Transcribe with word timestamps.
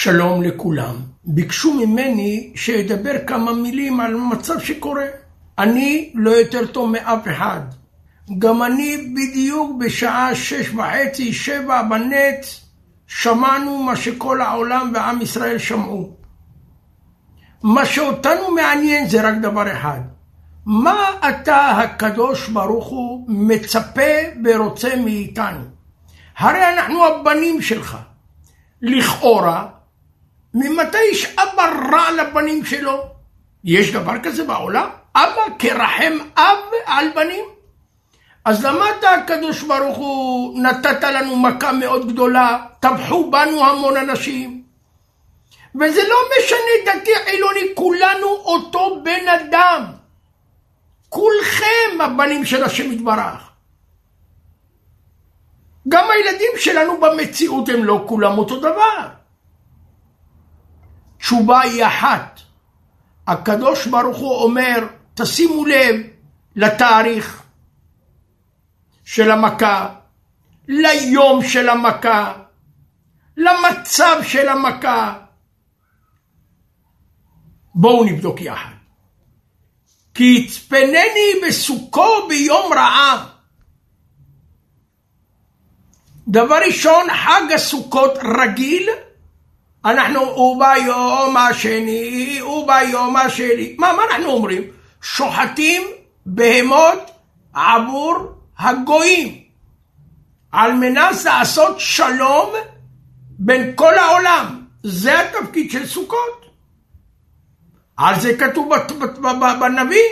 שלום 0.00 0.42
לכולם. 0.42 0.94
ביקשו 1.24 1.74
ממני 1.74 2.52
שאדבר 2.54 3.12
כמה 3.26 3.52
מילים 3.52 4.00
על 4.00 4.14
מצב 4.14 4.60
שקורה. 4.60 5.04
אני 5.58 6.12
לא 6.14 6.30
יותר 6.30 6.66
טוב 6.66 6.90
מאף 6.90 7.28
אחד. 7.28 7.60
גם 8.38 8.62
אני 8.62 8.96
בדיוק 8.96 9.76
בשעה 9.78 10.34
שש 10.34 10.70
וחצי, 10.74 11.32
שבע 11.32 11.82
בנץ, 11.82 12.64
שמענו 13.06 13.82
מה 13.82 13.96
שכל 13.96 14.40
העולם 14.40 14.90
ועם 14.94 15.22
ישראל 15.22 15.58
שמעו. 15.58 16.16
מה 17.62 17.86
שאותנו 17.86 18.50
מעניין 18.50 19.08
זה 19.08 19.28
רק 19.28 19.34
דבר 19.42 19.72
אחד. 19.72 20.00
מה 20.66 21.10
אתה 21.28 21.70
הקדוש 21.70 22.48
ברוך 22.48 22.86
הוא 22.86 23.24
מצפה 23.28 24.12
ורוצה 24.44 24.96
מאיתנו? 24.96 25.60
הרי 26.38 26.72
אנחנו 26.74 27.06
הבנים 27.06 27.62
שלך. 27.62 27.98
לכאורה, 28.82 29.77
ממתי 30.58 30.98
יש 31.12 31.34
אבא 31.38 31.70
רע 31.92 32.10
לבנים 32.10 32.64
שלו? 32.64 33.06
יש 33.64 33.92
דבר 33.92 34.18
כזה 34.22 34.44
בעולם? 34.44 34.88
אבא 35.14 35.42
כרחם 35.58 36.18
אב 36.36 36.58
על 36.86 37.08
בנים? 37.14 37.44
אז 38.44 38.64
למה 38.64 38.84
אתה 38.98 39.10
הקדוש 39.10 39.62
ברוך 39.62 39.96
הוא 39.96 40.62
נתת 40.62 41.02
לנו 41.02 41.36
מכה 41.36 41.72
מאוד 41.72 42.12
גדולה, 42.12 42.58
טבחו 42.80 43.30
בנו 43.30 43.64
המון 43.64 43.96
אנשים? 43.96 44.62
וזה 45.80 46.02
לא 46.08 46.16
משנה 46.38 46.92
דתי 46.92 47.10
חילוני, 47.24 47.60
כולנו 47.74 48.26
אותו 48.26 49.00
בן 49.02 49.28
אדם. 49.28 49.84
כולכם 51.08 52.00
הבנים 52.00 52.44
של 52.44 52.64
השם 52.64 52.92
יתברך. 52.92 53.50
גם 55.88 56.10
הילדים 56.10 56.52
שלנו 56.56 57.00
במציאות 57.00 57.68
הם 57.68 57.84
לא 57.84 58.04
כולם 58.08 58.38
אותו 58.38 58.60
דבר. 58.60 59.08
תשובה 61.28 61.60
היא 61.60 61.86
אחת. 61.86 62.40
הקדוש 63.26 63.86
ברוך 63.86 64.18
הוא 64.18 64.42
אומר, 64.42 64.86
תשימו 65.14 65.64
לב 65.66 65.96
לתאריך 66.56 67.42
של 69.04 69.30
המכה, 69.30 69.94
ליום 70.68 71.44
של 71.44 71.68
המכה, 71.68 72.32
למצב 73.36 74.16
של 74.22 74.48
המכה. 74.48 75.18
בואו 77.74 78.04
נבדוק 78.04 78.40
יחד. 78.40 78.74
כי 80.14 80.24
יצפנני 80.24 81.48
בסוכו 81.48 82.28
ביום 82.28 82.72
רעה. 82.72 83.26
דבר 86.28 86.58
ראשון, 86.66 87.06
חג 87.14 87.52
הסוכות 87.54 88.18
רגיל, 88.42 88.88
אנחנו, 89.84 90.20
הוא 90.20 90.64
ביום 90.64 91.36
השני, 91.36 92.38
הוא 92.38 92.66
ביום 92.66 93.16
השני. 93.16 93.76
מה, 93.78 93.92
מה 93.92 94.02
אנחנו 94.10 94.30
אומרים? 94.30 94.62
שוחטים 95.02 95.82
בהמות 96.26 97.10
עבור 97.54 98.16
הגויים, 98.58 99.40
על 100.52 100.72
מנת 100.72 101.24
לעשות 101.24 101.80
שלום 101.80 102.52
בין 103.38 103.72
כל 103.74 103.94
העולם. 103.98 104.64
זה 104.82 105.20
התפקיד 105.20 105.70
של 105.70 105.86
סוכות. 105.86 106.46
על 107.96 108.20
זה 108.20 108.38
כתוב 108.38 108.70
בנביא, 109.60 110.08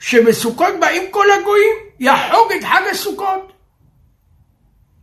שבסוכות 0.00 0.74
באים 0.80 1.02
כל 1.10 1.26
הגויים, 1.40 1.76
יחוג 2.00 2.52
את 2.58 2.64
חג 2.64 2.82
הסוכות. 2.90 3.52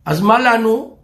אז 0.04 0.20
מה 0.20 0.38
לנו? 0.38 0.98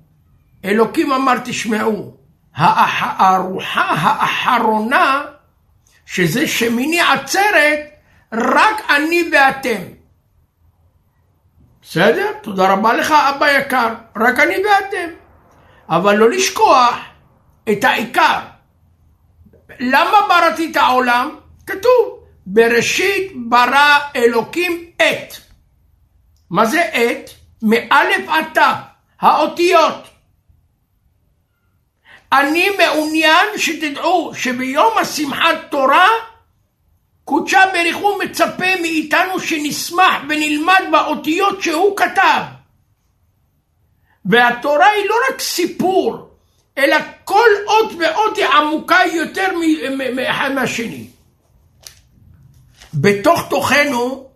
אלוקים 0.64 1.12
אמר, 1.12 1.38
תשמעו, 1.44 2.19
הארוחה 2.60 3.80
האחרונה, 3.82 5.22
שזה 6.06 6.48
שמיני 6.48 7.00
עצרת, 7.00 7.80
רק 8.32 8.90
אני 8.90 9.30
ואתם. 9.32 9.82
בסדר? 11.82 12.32
תודה 12.42 12.72
רבה 12.72 12.92
לך, 12.92 13.10
אבא 13.10 13.50
יקר, 13.50 13.94
רק 14.16 14.38
אני 14.38 14.54
ואתם. 14.54 15.10
אבל 15.88 16.16
לא 16.16 16.30
לשכוח 16.30 16.96
את 17.72 17.84
העיקר. 17.84 18.38
למה 19.80 20.18
בראתי 20.28 20.70
את 20.70 20.76
העולם? 20.76 21.36
כתוב, 21.66 22.24
בראשית 22.46 23.32
ברא 23.48 23.98
אלוקים 24.16 24.90
את. 24.96 25.34
מה 26.50 26.66
זה 26.66 26.82
את? 26.82 27.30
מאלף 27.62 28.28
עד 28.28 28.44
תו, 28.54 28.60
האותיות. 29.20 30.09
אני 32.32 32.70
מעוניין 32.70 33.46
שתדעו 33.56 34.32
שביום 34.34 34.98
השמחת 34.98 35.56
תורה 35.70 36.08
קודשה 37.24 37.60
בריחו 37.72 38.18
מצפה 38.18 38.80
מאיתנו 38.80 39.40
שנשמח 39.40 40.14
ונלמד 40.28 40.82
באותיות 40.92 41.62
שהוא 41.62 41.96
כתב. 41.96 42.42
והתורה 44.24 44.86
היא 44.86 45.08
לא 45.08 45.14
רק 45.28 45.40
סיפור, 45.40 46.30
אלא 46.78 46.96
כל 47.24 47.48
אות 47.66 47.92
ואות 47.98 48.36
היא 48.36 48.46
עמוקה 48.46 48.98
יותר 49.12 49.48
מאחד 50.16 50.52
מהשני. 50.52 51.06
בתוך 52.94 53.48
תוכנו 53.50 54.30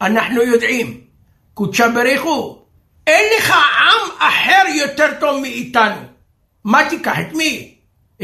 אנחנו 0.00 0.42
יודעים, 0.42 1.00
קודשה 1.54 1.88
בריחו, 1.88 2.62
אין 3.06 3.24
לך 3.38 3.50
עם 3.50 4.10
אחר 4.18 4.62
יותר 4.74 5.08
טוב 5.20 5.40
מאיתנו. 5.40 6.11
מה 6.64 6.88
תיקח? 6.88 7.18
את 7.20 7.32
מי? 7.32 7.74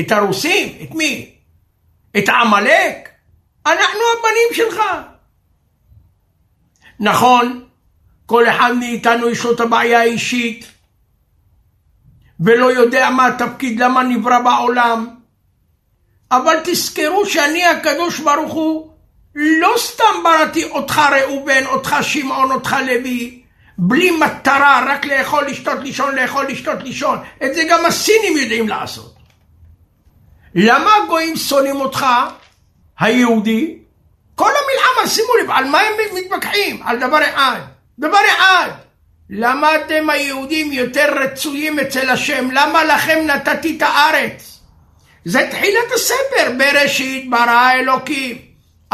את 0.01 0.13
הרוסים? 0.13 0.79
את 0.83 0.95
מי? 0.95 1.35
את 2.19 2.29
עמלק? 2.29 3.09
אנחנו 3.67 4.01
הבנים 4.19 4.49
שלך. 4.53 4.83
נכון, 7.01 7.65
כל 8.27 8.49
אחד 8.49 8.73
מאיתנו 8.79 9.29
יש 9.29 9.45
לו 9.45 9.55
את 9.55 9.61
הבעיה 9.61 10.01
האישית, 10.01 10.67
ולא 12.41 12.73
יודע 12.73 13.11
מה 13.11 13.27
התפקיד, 13.27 13.81
למה 13.81 14.03
נברא 14.03 14.41
בעולם. 14.41 15.09
אבל 16.31 16.57
תזכרו 16.65 17.27
שאני 17.27 17.65
הקדוש 17.65 18.21
ברוך 18.21 18.53
הוא 18.53 18.93
לא 19.35 19.75
סתם 19.79 20.23
בראתי 20.25 20.65
אותך 20.65 21.01
ראובן, 21.21 21.67
אותך 21.67 21.97
שמעון, 22.03 22.51
אותך 22.53 22.77
לוי, 22.87 23.43
בלי 23.79 24.11
מטרה, 24.11 24.85
רק 24.87 25.05
לאכול, 25.07 25.47
לשתות, 25.47 25.79
לישון, 25.83 26.15
לאכול, 26.15 26.47
לשתות, 26.49 26.83
לישון. 26.83 27.19
את 27.45 27.55
זה 27.55 27.63
גם 27.71 27.87
הסינים 27.87 28.37
יודעים 28.37 28.69
לעשות. 28.69 29.15
למה 30.55 30.91
הגויים 30.95 31.37
שונאים 31.37 31.77
אותך, 31.77 32.07
היהודי? 32.99 33.79
כל 34.35 34.51
המלחמה, 34.51 35.09
שימו 35.09 35.29
לב, 35.43 35.51
על 35.51 35.65
מה 35.65 35.81
הם 35.81 35.93
מתווכחים? 36.15 36.83
על 36.83 36.99
דבר 36.99 37.19
אחד. 37.23 37.61
דבר 37.99 38.19
אחד. 38.37 38.71
למה 39.31 39.77
אתם 39.77 40.11
היהודים 40.11 40.73
יותר 40.73 41.15
רצויים 41.21 41.79
אצל 41.79 42.11
השם? 42.11 42.51
למה 42.51 42.85
לכם 42.85 43.19
נתתי 43.27 43.77
את 43.77 43.83
הארץ? 43.83 44.61
זה 45.25 45.49
תחילת 45.51 45.93
הספר, 45.95 46.53
בראשית 46.59 47.31
ברא 47.31 47.73
אלוקים. 47.73 48.39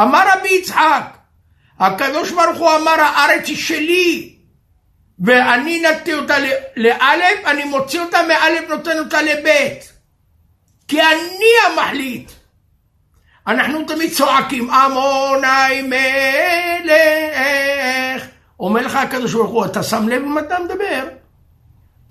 אמר 0.00 0.24
רבי 0.32 0.48
יצחק, 0.48 1.16
הקדוש 1.80 2.30
ברוך 2.30 2.58
הוא 2.58 2.70
אמר 2.76 3.00
הארץ 3.00 3.48
היא 3.48 3.56
שלי, 3.56 4.33
ואני 5.18 5.80
נתתי 5.80 6.14
אותה 6.14 6.34
לאלף, 6.76 7.44
אני 7.46 7.64
מוציא 7.64 8.00
אותה 8.00 8.18
מאלף, 8.28 8.68
נותן 8.68 8.98
אותה 8.98 9.22
לבית. 9.22 9.92
כי 10.88 11.02
אני 11.02 11.50
המחליט. 11.66 12.30
אנחנו 13.46 13.84
תמיד 13.84 14.12
צועקים, 14.12 14.70
עמוני 14.70 15.82
מלך. 16.82 16.94
אומר 18.60 18.86
לך 18.86 18.96
הקדוש 18.96 19.34
ברוך 19.34 19.50
הוא, 19.50 19.64
אתה 19.64 19.82
שם 19.82 20.08
לב 20.08 20.22
אם 20.22 20.38
אתה 20.38 20.58
מדבר? 20.58 21.08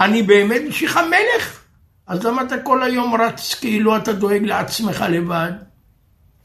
אני 0.01 0.23
באמת 0.23 0.61
בשבילך 0.69 0.99
מלך? 1.09 1.59
אז 2.07 2.25
למה 2.25 2.41
אתה 2.41 2.57
כל 2.57 2.83
היום 2.83 3.21
רץ 3.21 3.55
כאילו 3.55 3.97
אתה 3.97 4.13
דואג 4.13 4.41
לעצמך 4.43 5.05
לבד? 5.09 5.51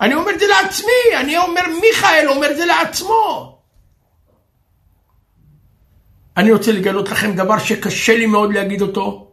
אני 0.01 0.15
אומר 0.15 0.31
את 0.31 0.41
זה 0.41 0.47
לעצמי, 0.47 1.17
אני 1.21 1.39
אומר 1.39 1.63
מיכאל 1.81 2.29
אומר 2.29 2.51
את 2.51 2.57
זה 2.57 2.67
לעצמו. 2.67 3.58
אני 6.39 6.53
רוצה 6.53 6.73
לגלות 6.73 7.09
לכם 7.09 7.33
דבר 7.33 7.59
שקשה 7.59 8.17
לי 8.17 8.27
מאוד 8.27 8.53
להגיד 8.53 8.83
אותו. 8.83 9.31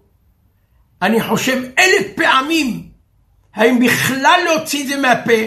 אני 1.01 1.23
חושב 1.23 1.63
אלף 1.79 2.07
פעמים 2.15 2.89
האם 3.55 3.79
בכלל 3.79 4.39
להוציא 4.45 4.83
את 4.83 4.87
זה 4.87 4.97
מהפה, 4.97 5.41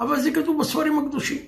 אבל 0.00 0.20
זה 0.20 0.30
כתוב 0.30 0.60
בספרים 0.60 0.98
הקדושים. 0.98 1.38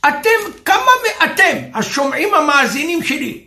אתם, 0.00 0.62
כמה 0.64 0.90
אתם, 1.24 1.56
השומעים 1.74 2.34
המאזינים 2.34 3.02
שלי, 3.02 3.44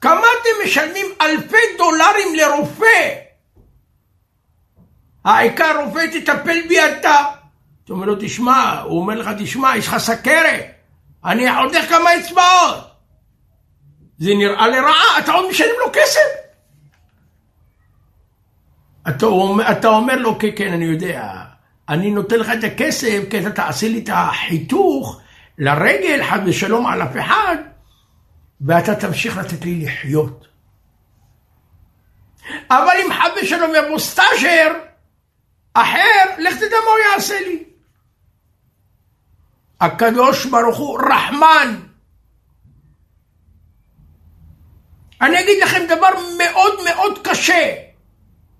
כמה 0.00 0.26
אתם 0.40 0.64
משלמים 0.64 1.06
אלפי 1.20 1.56
דולרים 1.78 2.34
לרופא? 2.36 3.14
העיקר 5.24 5.84
רופא 5.84 6.06
תטפל 6.12 6.68
בי 6.68 6.80
אתה. 6.80 7.24
אתה 7.84 7.92
אומר 7.92 8.06
לו, 8.06 8.14
תשמע, 8.20 8.80
הוא 8.80 9.00
אומר 9.00 9.14
לך, 9.14 9.30
תשמע, 9.38 9.76
יש 9.76 9.86
לך 9.86 9.98
סכרת, 9.98 10.66
אני 11.24 11.46
חותך 11.52 11.88
כמה 11.88 12.16
אצבעות. 12.16 12.87
זה 14.18 14.30
נראה 14.34 14.68
לרעה, 14.68 15.18
אתה 15.18 15.32
עוד 15.32 15.50
משלם 15.50 15.74
לו 15.86 15.92
כסף. 15.92 16.20
אתה, 19.08 19.26
אומר- 19.26 19.72
אתה 19.72 19.88
אומר 19.88 20.16
לו, 20.16 20.38
כן, 20.38 20.48
כן, 20.56 20.72
אני 20.72 20.84
יודע, 20.84 21.32
אני 21.88 22.10
נותן 22.10 22.36
לך 22.40 22.48
את 22.58 22.64
הכסף 22.64 23.22
כי 23.30 23.40
אתה 23.40 23.50
תעשה 23.50 23.88
לי 23.88 23.98
את 23.98 24.08
החיתוך 24.12 25.20
לרגל, 25.58 26.24
חד 26.24 26.38
ושלום 26.46 26.86
על 26.86 27.02
אף 27.02 27.16
אחד, 27.20 27.56
ואתה 28.60 28.94
תמשיך 28.94 29.36
לתת 29.38 29.64
לי 29.64 29.84
לחיות. 29.84 30.46
אבל 32.70 32.94
אם 33.04 33.12
חד 33.12 33.30
ושלום 33.42 33.70
יבוא 33.78 33.98
סטאז'ר 33.98 34.72
אחר, 35.74 36.24
לך 36.38 36.56
תדע 36.56 36.76
מה 36.84 36.90
הוא 36.90 37.12
יעשה 37.14 37.40
לי. 37.40 37.64
הקדוש 39.80 40.46
ברוך 40.46 40.78
הוא 40.78 41.00
רחמן. 41.00 41.87
אני 45.22 45.40
אגיד 45.40 45.62
לכם 45.62 45.86
דבר 45.88 46.08
מאוד 46.38 46.74
מאוד 46.84 47.18
קשה, 47.22 47.74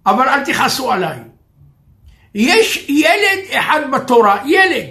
אבל 0.06 0.28
אל 0.28 0.44
תכעסו 0.44 0.93
עליי. 0.93 1.19
יש 2.34 2.88
ילד 2.88 3.58
אחד 3.58 3.81
בתורה, 3.93 4.43
ילד, 4.46 4.87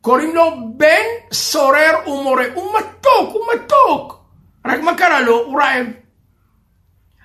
קוראים 0.00 0.34
לו 0.34 0.56
בן 0.76 1.06
סורר 1.32 1.92
ומורה, 2.06 2.44
הוא 2.54 2.74
מתוק, 2.78 3.34
הוא 3.34 3.46
מתוק. 3.54 4.18
רק 4.66 4.80
מה 4.80 4.94
קרה 4.94 5.20
לו? 5.20 5.44
הוא 5.44 5.60
רעב. 5.60 5.86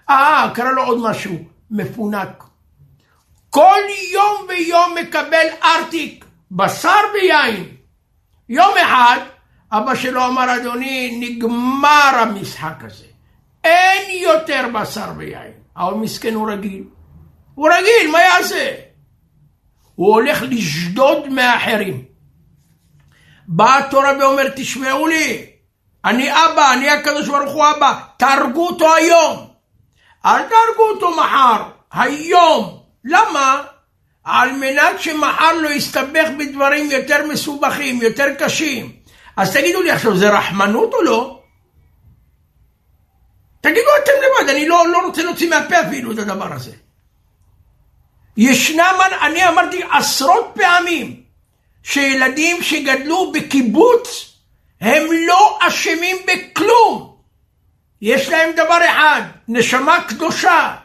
אה, 0.09 0.51
קרה 0.54 0.71
לו 0.71 0.83
עוד 0.83 0.98
משהו, 1.01 1.33
מפונק. 1.71 2.44
כל 3.50 3.80
יום 4.13 4.45
ויום 4.50 4.95
מקבל 5.01 5.48
ארטיק, 5.63 6.25
בשר 6.51 7.00
ויין. 7.13 7.75
יום 8.50 8.71
אחד, 8.81 9.19
אבא 9.71 9.95
שלו 9.95 10.27
אמר, 10.27 10.56
אדוני, 10.56 11.18
נגמר 11.19 12.12
המשחק 12.13 12.83
הזה. 12.83 13.12
אין 13.63 14.24
יותר 14.24 14.65
בשר 14.74 15.12
ויין. 15.18 15.51
אבל 15.77 15.94
מסכן 15.94 16.33
הוא 16.33 16.51
רגיל. 16.51 16.83
הוא 17.56 17.69
רגיל, 17.69 18.12
מה 18.12 18.21
יעשה? 18.21 18.75
הוא 19.95 20.13
הולך 20.13 20.42
לשדוד 20.50 21.30
מאחרים. 21.30 22.06
באה 23.48 23.77
התורה 23.77 24.12
ואומרת, 24.19 24.54
תשמעו 24.56 25.07
לי, 25.07 25.45
אני 26.06 26.31
אבא, 26.31 26.74
אני 26.74 26.89
הקדוש 26.89 27.30
ברוך 27.30 27.54
הוא 27.54 27.65
אבא, 27.77 28.00
תהרגו 28.18 28.68
אותו 28.68 28.95
היום. 28.95 29.48
אל 30.25 30.42
תהרגו 30.42 30.83
אותו 30.94 31.18
מחר, 31.18 31.63
היום. 31.92 32.80
למה? 33.06 33.63
על 34.24 34.51
מנת 34.51 35.00
שמחר 35.00 35.54
לא 35.62 35.69
יסתבך 35.69 36.30
בדברים 36.39 36.92
יותר 36.92 37.27
מסובכים, 37.27 38.01
יותר 38.01 38.33
קשים. 38.39 38.92
אז 39.38 39.54
תגידו 39.54 39.81
לי 39.81 39.92
עכשיו, 39.92 40.18
זה 40.18 40.38
רחמנות 40.38 40.94
או 40.94 41.01
לא? 41.01 41.43
תגידו 43.63 43.89
אתם 44.04 44.12
לבד, 44.12 44.50
אני 44.50 44.68
לא, 44.68 44.88
לא 44.88 45.06
רוצה 45.06 45.24
להוציא 45.24 45.50
מהפה 45.50 45.81
אפילו 45.81 46.12
את 46.12 46.19
הדבר 46.19 46.54
הזה. 46.54 46.71
ישנם, 48.38 48.95
אני 49.21 49.48
אמרתי 49.48 49.83
עשרות 49.92 50.51
פעמים, 50.56 51.24
שילדים 51.83 52.63
שגדלו 52.63 53.31
בקיבוץ, 53.31 54.33
הם 54.81 55.04
לא 55.27 55.60
אשמים 55.62 56.18
בכלום. 56.27 57.15
יש 58.01 58.30
להם 58.30 58.51
דבר 58.51 58.77
אחד, 58.86 59.21
נשמה 59.48 60.04
קדושה, 60.07 60.75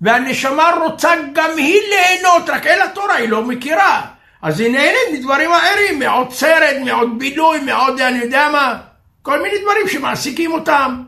והנשמה 0.00 0.70
רוצה 0.82 1.10
גם 1.32 1.50
היא 1.56 1.80
ליהנות, 1.88 2.50
רק 2.50 2.66
אל 2.66 2.82
התורה 2.82 3.14
היא 3.14 3.28
לא 3.28 3.42
מכירה. 3.44 4.06
אז 4.42 4.60
היא 4.60 4.72
נהנית 4.72 5.08
מדברים 5.12 5.52
אחרים, 5.52 5.98
מעוד 5.98 6.32
סרט, 6.32 6.76
מעוד 6.84 7.18
בילוי, 7.18 7.60
מעוד 7.60 8.00
אני 8.00 8.18
יודע 8.18 8.48
מה, 8.52 8.78
כל 9.22 9.42
מיני 9.42 9.58
דברים 9.58 9.88
שמעסיקים 9.88 10.52
אותם. 10.52 11.07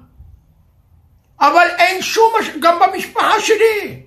אבל 1.41 1.69
אין 1.79 2.03
שום, 2.03 2.33
גם 2.61 2.79
במשפחה 2.79 3.41
שלי, 3.41 4.03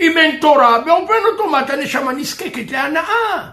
אם 0.00 0.18
אין 0.18 0.40
תורה, 0.40 0.78
באופן 0.78 1.14
אוטומט 1.32 1.70
הנשמה 1.70 2.12
נזקקת 2.12 2.70
להנאה. 2.70 3.50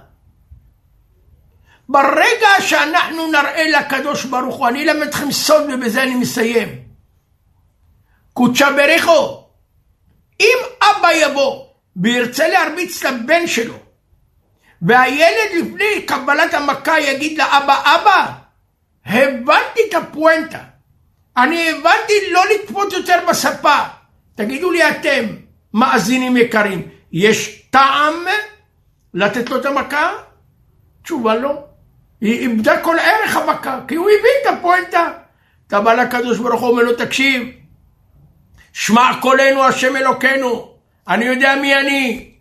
ברגע 1.89 2.49
שאנחנו 2.59 3.31
נראה 3.31 3.67
לקדוש 3.69 4.25
ברוך 4.25 4.55
הוא, 4.55 4.67
אני 4.67 4.83
אלמד 4.83 5.07
אתכם 5.07 5.31
סוד 5.31 5.63
ובזה 5.73 6.03
אני 6.03 6.15
מסיים. 6.15 6.81
קודשא 8.33 8.71
בריחו, 8.71 9.43
אם 10.39 10.57
אבא 10.81 11.11
יבוא 11.11 11.65
וירצה 11.95 12.47
להרביץ 12.47 13.03
לבן 13.03 13.47
שלו, 13.47 13.75
והילד 14.81 15.51
לפני 15.59 16.05
קבלת 16.05 16.53
המכה 16.53 16.99
יגיד 16.99 17.37
לאבא, 17.37 17.95
אבא, 17.95 18.31
הבנתי 19.05 19.81
את 19.89 19.93
הפואנטה, 19.93 20.59
אני 21.37 21.69
הבנתי 21.69 22.13
לא 22.31 22.41
לקפוץ 22.55 22.93
יותר 22.93 23.19
בספה. 23.29 23.77
תגידו 24.35 24.71
לי 24.71 24.89
אתם, 24.89 25.25
מאזינים 25.73 26.37
יקרים, 26.37 26.87
יש 27.11 27.61
טעם 27.69 28.13
לתת 29.13 29.49
לו 29.49 29.59
את 29.59 29.65
המכה? 29.65 30.11
תשובה 31.03 31.35
לא. 31.35 31.63
היא 32.21 32.39
איבדה 32.39 32.81
כל 32.81 32.95
ערך 32.99 33.37
המכה, 33.37 33.79
כי 33.87 33.95
הוא 33.95 34.09
הבין 34.09 34.31
את 34.41 34.57
הפואנטה. 34.57 35.07
אתה 35.67 35.81
בא 35.81 35.93
לקדוש 35.93 36.37
ברוך 36.37 36.61
הוא 36.61 36.69
אומר 36.69 36.83
לו, 36.83 36.95
תקשיב, 36.95 37.47
שמע 38.73 39.11
קולנו 39.21 39.63
השם 39.63 39.95
אלוקינו, 39.95 40.73
אני 41.07 41.25
יודע 41.25 41.55
מי 41.61 41.75
אני, 41.75 42.31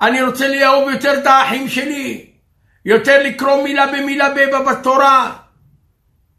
אני 0.00 0.22
רוצה 0.22 0.48
לאהוב 0.48 0.90
יותר 0.90 1.18
את 1.18 1.26
האחים 1.26 1.68
שלי, 1.68 2.26
יותר 2.84 3.22
לקרוא 3.22 3.64
מילה 3.64 3.86
במילה 3.86 4.28
בתורה, 4.70 5.36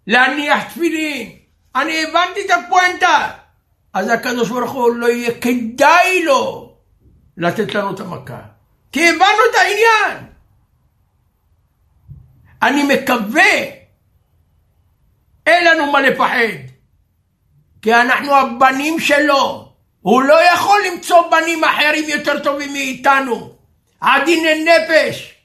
להניח 0.07 0.63
תפילין, 0.63 1.31
אני 1.75 2.03
הבנתי 2.03 2.39
את 2.45 2.51
הפואנטה. 2.51 3.31
אז 3.93 4.09
הקדוש 4.09 4.49
ברוך 4.49 4.71
הוא 4.71 4.95
לא 4.95 5.07
יהיה 5.07 5.39
כדאי 5.41 6.23
לו 6.23 6.73
לתת 7.37 7.75
לנו 7.75 7.95
את 7.95 7.99
המכה, 7.99 8.41
כי 8.91 9.09
הבנו 9.09 9.41
את 9.51 9.55
העניין. 9.55 10.27
אני 12.61 12.83
מקווה, 12.83 13.53
אין 15.45 15.65
לנו 15.65 15.91
מה 15.91 16.01
לפחד, 16.01 16.71
כי 17.81 17.93
אנחנו 17.93 18.35
הבנים 18.35 18.99
שלו. 18.99 19.71
הוא 20.01 20.23
לא 20.23 20.53
יכול 20.53 20.79
למצוא 20.91 21.31
בנים 21.31 21.63
אחרים 21.63 22.09
יותר 22.09 22.43
טובים 22.43 22.73
מאיתנו. 22.73 23.55
עדיני 24.01 24.63
נפש. 24.63 25.35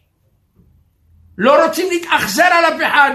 לא 1.38 1.64
רוצים 1.64 1.90
להתאכזר 1.90 2.44
על 2.44 2.64
אף 2.64 2.82
אחד. 2.82 3.12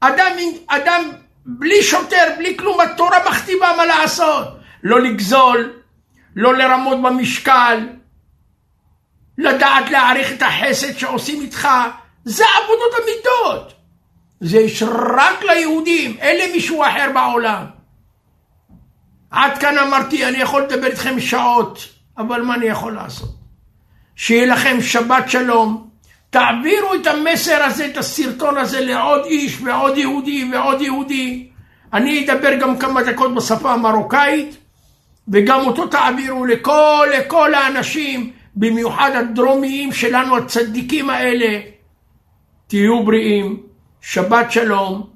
אדם, 0.00 0.32
אדם 0.66 1.10
בלי 1.50 1.82
שוטר, 1.82 2.34
בלי 2.38 2.56
כלום, 2.56 2.80
התורה 2.80 3.18
מכתיבה 3.30 3.72
מה 3.76 3.86
לעשות. 3.86 4.48
לא 4.82 5.00
לגזול, 5.00 5.72
לא 6.36 6.54
לרמות 6.54 7.02
במשקל, 7.02 7.88
לדעת 9.38 9.90
להעריך 9.90 10.32
את 10.32 10.42
החסד 10.42 10.98
שעושים 10.98 11.40
איתך, 11.40 11.68
זה 12.24 12.44
עבודות 12.56 12.92
המידות. 13.02 13.72
זה 14.40 14.58
יש 14.58 14.82
רק 15.16 15.42
ליהודים, 15.42 16.16
אין 16.18 16.50
למישהו 16.50 16.84
אחר 16.84 17.10
בעולם. 17.14 17.64
עד 19.30 19.58
כאן 19.58 19.78
אמרתי, 19.78 20.26
אני 20.28 20.38
יכול 20.38 20.62
לדבר 20.62 20.86
איתכם 20.86 21.20
שעות, 21.20 21.88
אבל 22.18 22.42
מה 22.42 22.54
אני 22.54 22.66
יכול 22.66 22.94
לעשות? 22.94 23.34
שיהיה 24.16 24.46
לכם 24.46 24.80
שבת 24.80 25.30
שלום, 25.30 25.87
תעבירו 26.30 26.94
את 26.94 27.06
המסר 27.06 27.62
הזה, 27.62 27.86
את 27.86 27.96
הסרטון 27.96 28.56
הזה 28.56 28.80
לעוד 28.80 29.24
איש 29.24 29.60
ועוד 29.62 29.98
יהודי 29.98 30.50
ועוד 30.52 30.80
יהודי. 30.80 31.48
אני 31.92 32.24
אדבר 32.24 32.54
גם 32.60 32.78
כמה 32.78 33.02
דקות 33.02 33.34
בשפה 33.34 33.72
המרוקאית, 33.72 34.56
וגם 35.28 35.66
אותו 35.66 35.86
תעבירו 35.86 36.46
לכל, 36.46 37.06
לכל 37.18 37.54
האנשים, 37.54 38.32
במיוחד 38.56 39.10
הדרומיים 39.14 39.92
שלנו, 39.92 40.36
הצדיקים 40.36 41.10
האלה. 41.10 41.60
תהיו 42.66 43.04
בריאים, 43.04 43.62
שבת 44.00 44.52
שלום, 44.52 45.06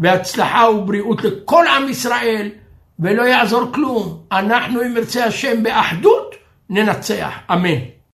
והצלחה 0.00 0.70
ובריאות 0.70 1.24
לכל 1.24 1.66
עם 1.66 1.88
ישראל, 1.88 2.50
ולא 3.00 3.22
יעזור 3.22 3.72
כלום. 3.74 4.22
אנחנו, 4.32 4.82
אם 4.82 4.96
ירצה 4.96 5.24
השם, 5.24 5.62
באחדות, 5.62 6.34
ננצח. 6.70 7.32
אמן. 7.52 7.99